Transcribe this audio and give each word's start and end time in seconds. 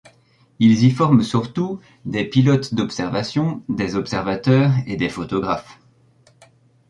Ils 0.57 0.83
y 0.85 0.89
forment 0.89 1.21
surtout 1.21 1.79
des 2.05 2.25
pilotes 2.27 2.73
d'observation, 2.73 3.61
des 3.69 3.95
observateurs 3.95 4.71
et 4.87 4.95
des 4.95 5.09
photographes. 5.09 5.79